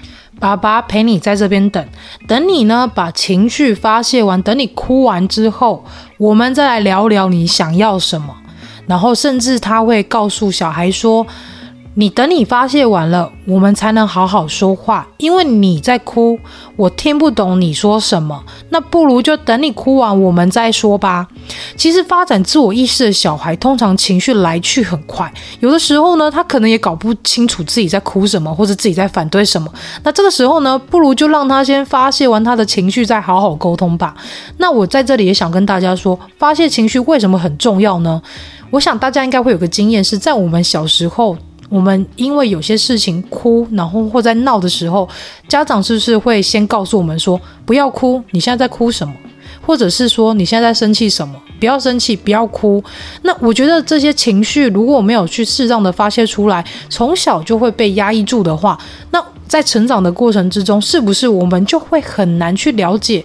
[0.43, 1.87] 爸爸陪你在这边等，
[2.27, 5.85] 等你呢把情绪发泄完，等你哭完之后，
[6.19, 8.35] 我们再来聊聊你想要什么。
[8.89, 11.25] 然后甚至他会告诉小孩说，
[11.95, 15.07] 你等你发泄完了，我们才能好好说话。
[15.19, 16.39] 因为你在哭，
[16.75, 18.43] 我听不懂你说什么。
[18.71, 21.29] 那不如就等你哭完，我们再说吧。
[21.77, 25.31] 其实发展自我意识的小孩，通常情绪来去很快。
[25.61, 29.71] 有的时候呢，他可能也搞不清楚自己在哭什么，或者自己在反对什么。
[30.03, 34.15] 那这个时候呢，不如就让他先发泄完他的情绪，再好好沟通吧。
[34.57, 38.23] 那我在这里也想跟大家说，发泄情绪为什么很重要呢？
[38.71, 41.37] 我想大家应该会有个经验，是在我们小时候。
[41.73, 45.09] 我们因为有些事情哭，然后或在闹的时候，
[45.49, 48.23] 家长是不是会先告诉我们说不要哭？
[48.33, 49.15] 你现在在哭什么？
[49.65, 51.35] 或者是说你现在在生气什么？
[51.59, 52.85] 不要生气，不要哭。
[53.23, 58.79] 那我觉得这些情绪如果没有去适当的发泄出来，从小就会被压抑住的话，
[59.11, 63.25] 那在成长的过程之中，是不是我们就会很难去了解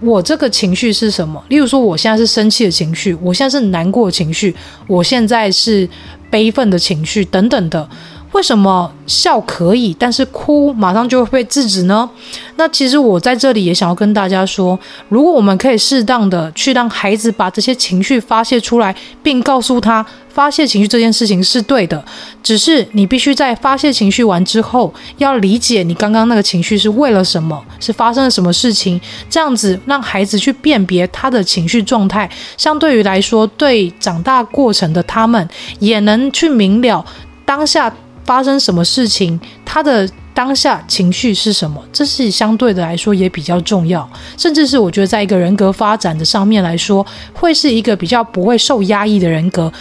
[0.00, 1.42] 我这个情绪是什么？
[1.48, 4.54] 例如说，我现在是生气的情绪，我现在是难过的情绪，
[4.86, 5.88] 我现在是。
[6.30, 7.88] 悲愤的情绪等等的，
[8.32, 12.08] 为什么笑可以，但是哭马上就会被制止呢？
[12.56, 14.78] 那其实我在这里也想要跟大家说，
[15.08, 22.02] 如果我们可以适当的去让孩子把这些情绪发泄出来，并告诉他发泄情绪这件事情是对的，
[22.40, 35.48] 只是你必须在发泄情绪完之后，要理解你刚刚那个情绪是为了什么，是发生了什么事情，这样子让孩子去辨别他的情绪状态，相对于来说，对长大过程的他们
[35.80, 37.04] 也能去明了
[37.44, 37.92] 当下。
[38.24, 41.82] 发生什么事情，他的当下情绪是什么？
[41.92, 47.04] 这是相对的来说也比较重要，甚至是我觉得在一个人格发展的上面来说，
[47.34, 49.72] 会是一个比较不会受压抑的人格，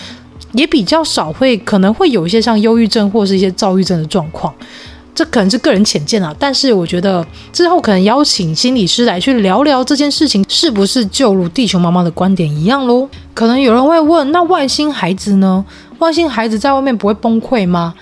[0.53, 4.53] 也比较少会可能会有一些像忧郁症或是一些躁郁症的状况。
[5.15, 13.09] 这可能是个人浅见啊，但是我觉得之后可能邀请心理师来去聊聊这件事情，是不是就如地球妈妈的观点一样喽？
[13.33, 15.65] 可能有人会问，那外星孩子呢？
[15.97, 17.93] 外星孩子在外面不会崩溃吗？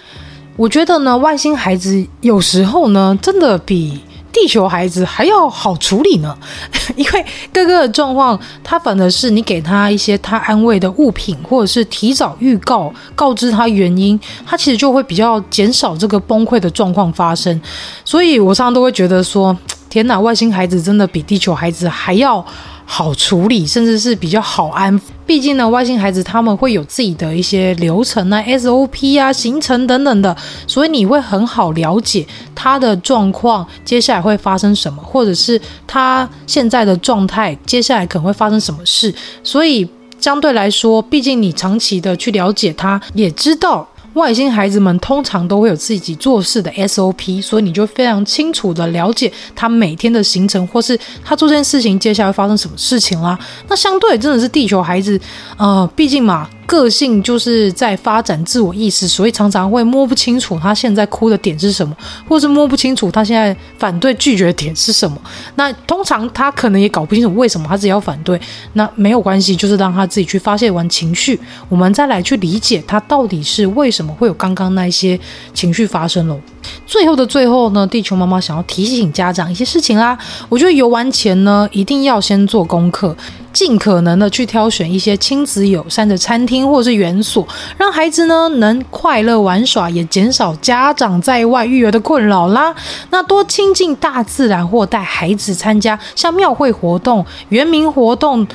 [0.57, 4.01] 我觉得呢，外星孩子有时候呢，真的比
[4.33, 6.35] 地球孩子还要好处理呢。
[6.97, 17.61] 因为哥哥的状况，他反而是你给他一些他安慰的物品，或者是提早预告告知他原因，他其实就会比较减少这个崩溃的状况发生。
[18.03, 19.55] 所以我常常都会觉得说，
[19.89, 22.43] 天哪，外星孩子真的比地球孩子还要。
[22.89, 25.01] 好处理，甚至是比较好安抚。
[25.25, 30.35] 毕竟呢，外星孩子他们会有自己的一些流程啊、SOP 啊、行程等等的，
[30.65, 32.25] 所以你会很好了解
[32.55, 39.13] 他的状况，接下来会发生什么，或者是他现在的状态，接下来可能会发生什么事。
[39.43, 39.87] 所以
[40.19, 43.85] 相对来说，毕竟你长期的去了解他，也知道。
[44.17, 53.39] 外星孩子们通常都会有自己做事的 SOP，所以你就非常清楚的了解他每天的行程，或是他做这件事情接下来会发生什么事情啦。
[53.69, 55.17] 那相对真的是地球孩子，
[55.57, 56.49] 呃，毕竟嘛。
[56.67, 61.95] 个性就是在发展自我意识，所以常常会摸不清楚他现在哭的点是什么，
[62.27, 65.17] 或是摸不清楚他现在反对拒绝的点是什么。
[65.55, 68.39] 那通常他可能也搞不清楚为什么他自己要反对。
[68.73, 71.39] 那没有关系，就是让他自己去发泄完情绪，
[71.69, 75.17] 我们再来去理解他到底是为什么会有刚刚那些
[75.53, 76.37] 情绪发生了。
[76.85, 80.17] 最后的最后呢，地球妈妈想要提醒家长一些事情啦。
[80.49, 83.15] 我觉得游玩前呢，一定要先做功课。
[83.57, 87.43] 尽可能的去挑选一些亲子友善的餐厅或是园所，
[87.75, 92.75] 让孩子呢能快乐玩耍，也减少家长在外育儿的困扰啦。
[93.09, 98.45] 那多亲近大自然，或带孩子参加像庙会活动、园民活动。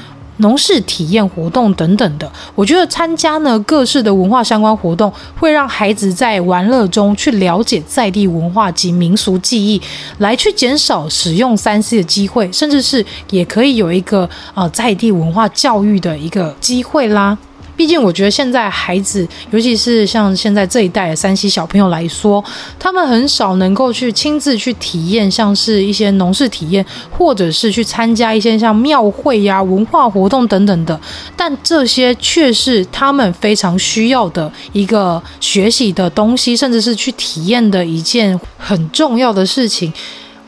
[0.43, 9.81] 农事体验活动等等的，我觉得参加呢各式的文化相关活动，会让孩子在玩乐中去了解在地文化及民俗技艺，
[10.19, 17.39] 来去减少使用三 C 的机会，甚至是也可以有一个呃在地文化教育的一个机会啦。
[17.75, 22.43] 毕竟，我觉得现在孩子，尤其是像现在这一代的山西小朋友来说，
[22.79, 30.99] 他们很少能够去亲自去体验，像是一些农事体验，或者是去参加一些像庙会呀、文化活动等等的。
[31.37, 39.93] 但这些却是他们非常需要的一个学习的东西，甚至是去体验的一件很重要的事情。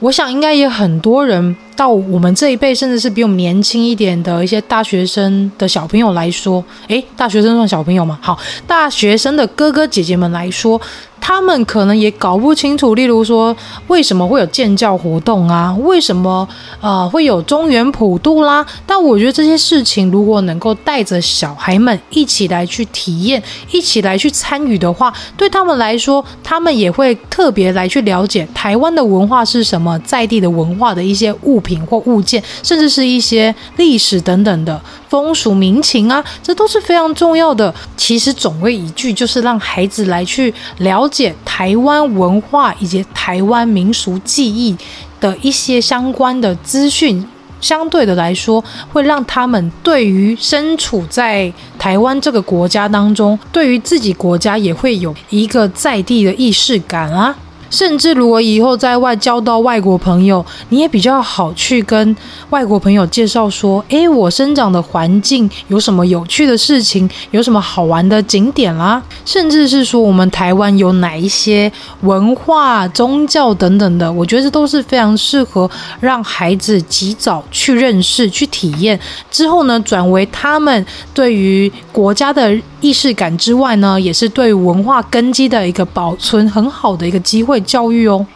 [0.01, 1.57] 我想，应该也很多人。
[1.77, 8.19] 到我们这一辈，甚至是比我们年轻一点的一些大学生的小朋友来说，诶，大学生算小朋友吗？
[8.23, 10.81] 好，大学生的哥哥姐姐们来说，
[11.21, 13.57] 他们可能也搞不清楚，例如说
[13.89, 15.75] 为什么会有建教活动啊？
[15.81, 16.47] 为什么
[16.81, 18.65] 呃会有中原普渡啦？
[18.87, 37.75] 但我觉得这些事情，如果能够带着小孩们一起来去体验，一起来去参与的话，对他们来说，他们也会特别来去了解台湾的文化是什么，在地的文化的一些物品或物件，甚至是一些历史等等的风俗民情啊，这都是非常重要的。
[37.97, 44.77] 其实总归一句，就是让孩子来去了解台湾文化以及台湾民俗记忆
[45.19, 47.27] 的一些相关的资讯。
[47.61, 48.63] 相对的来说，
[48.93, 57.35] 会让他们对于身处在台湾这个国家当中，对于自己国家也会有一个在地的意识感啊。
[57.75, 62.17] 甚至如果以后在外交到外国朋友，你也比较好去跟
[62.51, 71.71] 外国朋友介绍说：“诶，我生长的环境有什么有趣的事情，有什么好玩的景点啦，甚至是说我们台湾有哪一些
[72.03, 75.69] 文化、宗教等等的，我觉得这都是非常适合
[75.99, 78.97] 让孩子及早去认识、去体验，
[79.33, 87.59] 之后呢，转为他们对于国家的意识感之外呢，也是对文化根基的一个保存很好的一个机会。
[87.63, 88.27] 教育哦。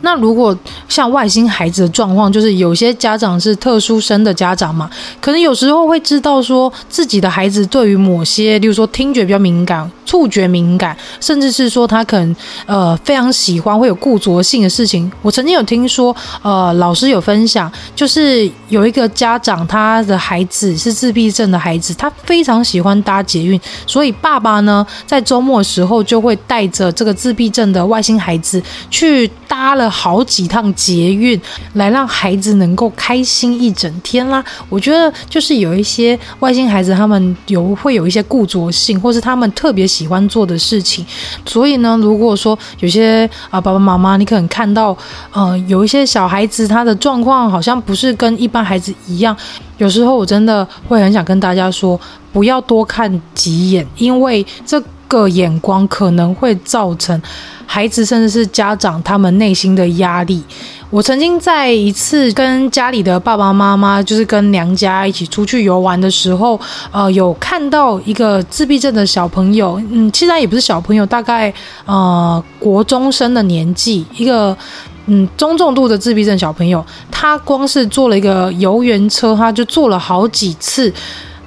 [0.00, 0.56] 那如果
[0.88, 4.88] 像外星孩子的状况，就是有些家长是特殊生的家长嘛，
[5.20, 15.10] 可能有时候会知道说自己的孩子对于某些，例如说听觉比较敏感、触觉敏感，甚至是说他可能呃非常喜欢会有固着性的事情。
[15.20, 29.57] 我曾经有听说，呃，老师有分享，就是有一个家长他的孩子是自闭症的孩子，他非常喜欢搭捷运，所以爸爸呢在周末时候就会带着这个自闭症的外星孩子去搭。
[29.58, 31.38] 搭了好几趟捷运，
[31.72, 34.42] 来让孩子能够开心一整天啦。
[34.68, 41.04] 我觉得就是有一些外星孩子，他们有会有一些固着性，或是他们特别喜欢做的事情。
[41.44, 44.96] 所以呢，如果说有些啊、爸爸妈妈，你可能看到
[45.32, 49.36] 呃有一些小孩子他的状况好像不是跟一般孩子一样，
[49.78, 52.00] 有时候我真的会很想跟大家说，
[52.32, 57.20] 不要多看几眼，因为这个眼光可能会造成。
[57.66, 60.42] 孩子甚至是家长，他们内心的压力。
[60.88, 66.58] 我曾经在一次跟家里的爸爸妈妈，就是跟娘家一起出去游玩的时候，
[66.90, 71.52] 呃，有看到一个自闭症的小朋友，嗯，其实也不是小朋友，大概
[71.84, 74.56] 呃国中生的年纪，一个
[75.04, 80.90] 嗯中重度的自闭症小朋友，他光是坐了一个游园车，他就坐了好几次。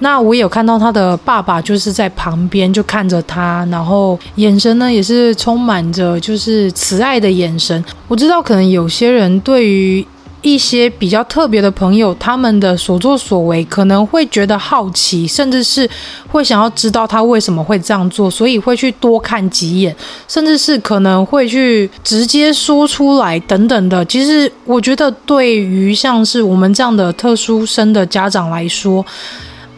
[0.03, 7.83] 那我有看到他的爸爸，就是在旁边就看着他，然后眼神呢也是充满着就是慈爱的眼神。
[8.07, 10.05] 我知道可能有些人对于
[10.41, 15.87] 一些比较特别的朋友，他们的所作所为可能会觉得好奇，甚至是
[16.27, 19.95] 会想要知道他为什么会这样做，所以会去多看几眼，
[20.27, 24.03] 甚至是可能会去直接说出来等等的。
[24.05, 29.05] 其实我觉得，对于像是我们这样的特殊生的家长来说，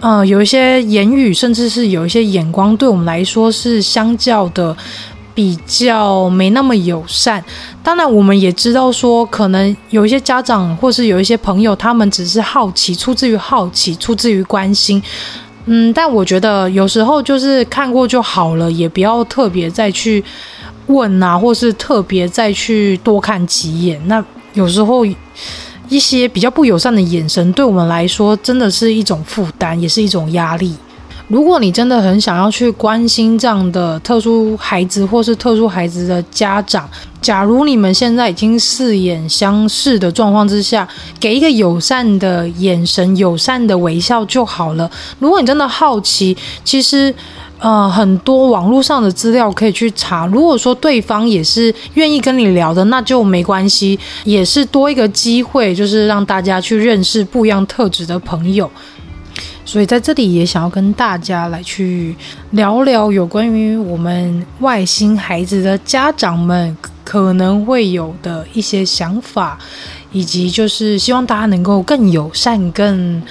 [0.04, 4.76] 呃，有一些言语，甚至是有一些眼光，对我们来说是相较的
[5.34, 7.42] 比较没那么友善。
[7.82, 15.02] 当然，我们也知道说，可能有一些家长或是有一些朋友，他们只是好奇，出自于好奇，出自于关心。
[15.68, 20.22] 嗯，但我觉得有时候就是看过就好了，也不要特别再去
[20.88, 24.06] 问啊，或是特别再去多看几眼。
[24.10, 24.22] 那
[24.54, 25.06] 有时候。
[25.90, 30.76] 一些比较不友善的眼神，对我们来说真的是一种负担，也是一种压力。
[31.28, 36.88] 如果你真的很想要去关心这样的特殊孩子，或是特殊孩子的家长，
[37.22, 40.88] 假如你们现在已经四眼相视的状况之下，
[41.20, 44.90] 给一个友善的眼神、友善的微笑就好了。
[45.20, 47.14] 如果你真的好奇，其实。
[47.64, 50.28] 呃，很多网络上的资料可以去查。
[50.28, 58.70] 如果说对方也是愿意跟你聊的，那就没关系，也是多一个机会，就是让大家去认识不一样特质的朋友。
[59.64, 62.14] 所以在这里也想要跟大家来去
[62.52, 69.58] 聊聊有关于我们外星孩子的家长们可能会有的一些想法，
[70.12, 73.24] 以及就是希望大家能够更友善、更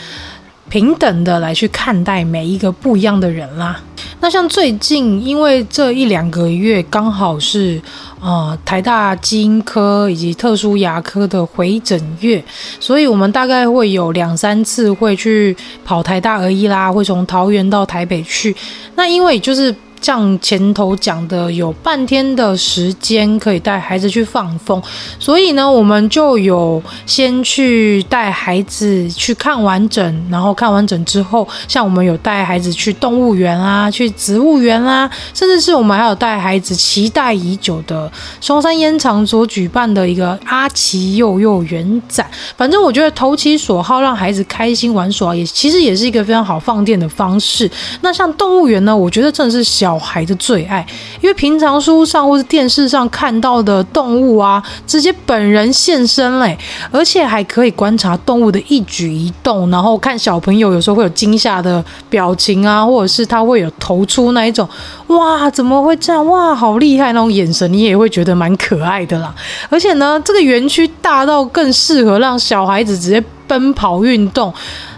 [0.72, 3.78] 平等的来去看待每一个不一样的人啦。
[4.20, 7.78] 那像最近，因为这一两个月刚好是
[8.22, 12.42] 呃台大基因科以及特殊牙科的回诊月，
[12.80, 15.54] 所以我们大概会有两三次会去
[15.84, 18.56] 跑台大而已啦，会从桃园到台北去。
[18.94, 19.74] 那因为就是。
[20.02, 24.82] 像前头讲的，有半天的时间可以带孩子去放风，
[25.20, 42.28] 所以呢，我们就有先去带孩子去看完整，然后看完整之后，像我们有带孩子去动物园啊，去植物园啊，甚至是我们还有带孩子期待已久的松山烟厂所举办的一个阿奇幼幼园展。
[42.56, 47.70] 反正我觉得投其所好，让孩子开心玩耍，也其实也是一个非常好放电的方式。
[48.00, 49.91] 那像动物园呢，我觉得真的是小。
[49.92, 50.84] 小孩的最爱，
[51.20, 56.56] 因为平常书上或是电视上看到的动物啊，直接本人现身嘞，
[56.90, 64.66] 而且还可以观察动物的一举一动，然后看小朋友有时候会有惊吓的表情啊，或者是他会有投出那一种
[65.08, 69.34] 哇，怎么会这样哇，好厉害那种眼神，你也会觉得蛮可爱的啦。
[69.68, 74.50] 而且呢，这个园区大到更适合让小孩子直接奔跑运动。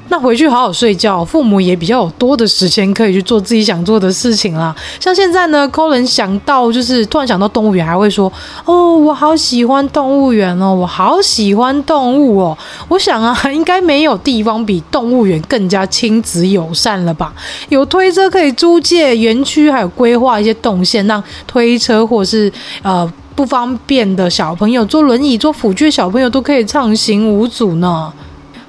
[0.09, 4.75] 那回去好好睡觉，父母也比较有多的时间可以去做自己想做的事情啦。
[5.01, 8.31] 像现在呢可能想到就是突然想到动物园，还会说
[8.65, 12.57] ：“哦，我好喜欢动物园哦，我好喜欢动物哦。”
[12.89, 17.33] 我想啊，应该没有地方比动物园更加亲子友善了吧？
[17.71, 22.53] 有推车可以租借，园区还有规划一些动线，让推车或是
[22.83, 28.13] 呃不方便的小朋友坐轮椅、坐辅具的小朋友都可以畅行无阻呢。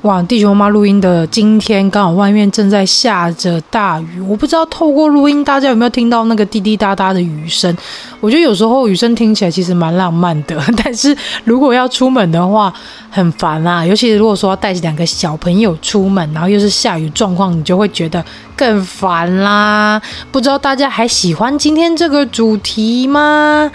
[0.06, 0.22] 哇！
[0.22, 7.76] 地球妈妈录音的今天刚好外面正在下着大雨，我不知道透过录音大家有没有听到那个滴滴答答的雨声。
[8.20, 12.72] 我觉得有时候雨声听起来其实蛮浪漫的， 但是如果要出门的话
[13.10, 18.24] 很烦啊，尤其是如果说要带两个小朋友出门，然后又是下雨状况，你就会觉得
[18.56, 20.00] 更烦啦。
[20.32, 23.72] 不知道大家还喜欢今天这个主题吗？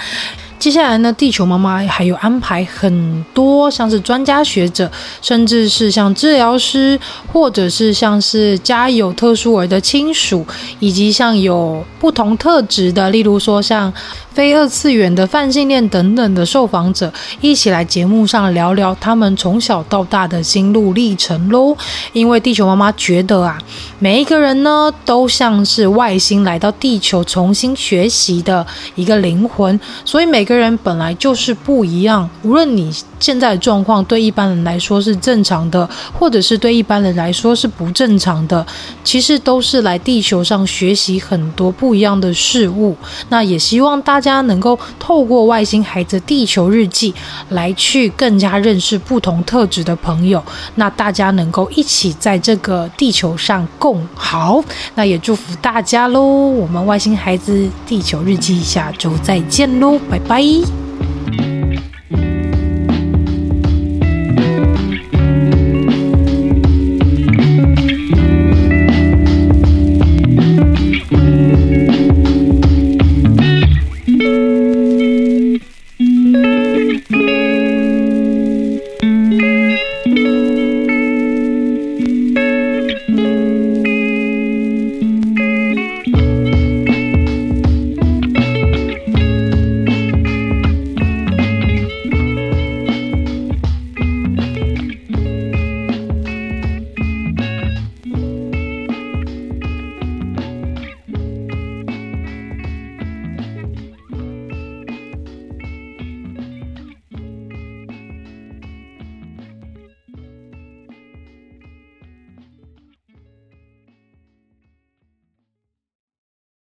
[0.60, 4.88] 接下来呢，地球妈妈还有安排很多，像是专家学者，
[5.22, 7.00] 甚至是像治疗师，
[7.32, 10.46] 或者是像是家有特殊儿的亲属，
[10.78, 13.90] 以及像有不同特质的，例如说像。
[14.32, 21.76] 非二次元的泛性恋等等的受访者一起来节目上聊聊他们从小到大的心路历程喽。
[22.12, 23.58] 因为地球妈妈觉得啊，
[23.98, 32.28] 每一个人呢都像是外星来到地球重新学习的一个灵魂，所以每个人本来就是不一样。
[32.44, 38.64] 无论你现在的状况对一般人来说是正常的，或者是对一般人来说是不正常的，
[39.02, 42.96] 其实都是来地球上学习很多不一样的事物。
[43.28, 44.20] 那也希望大。
[44.20, 47.14] 家能够透过外星孩子地球日记
[47.48, 50.44] 来去更加认识不同特质的朋友，
[50.74, 54.62] 那大家能够一起在这个地球上共好，
[54.94, 56.20] 那也祝福大家喽！
[56.20, 60.89] 我们外星孩子地球日记下周再见喽，拜拜拜。